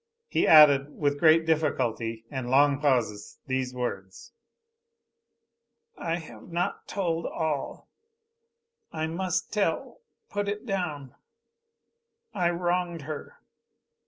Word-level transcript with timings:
He 0.27 0.47
added, 0.47 0.97
with 0.97 1.19
great 1.19 1.45
difficulty 1.45 2.25
and 2.31 2.49
long 2.49 2.79
pauses 2.81 3.37
these 3.45 3.71
words. 3.75 4.31
"I 5.95 6.15
have 6.15 6.51
not 6.51 6.87
told 6.87 7.27
all. 7.27 7.87
I 8.91 9.05
must 9.05 9.53
tell 9.53 10.01
put 10.27 10.47
it 10.47 10.65
down 10.65 11.13
I 12.33 12.49
wronged 12.49 13.03
her. 13.03 13.43